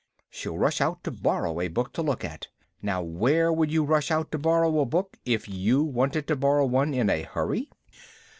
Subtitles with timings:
[0.31, 2.47] She'll rush out to borrow a book to look at.'
[2.81, 6.65] Now, where would you rush out to borrow a book if you wanted to borrow
[6.65, 7.69] one in a hurry?"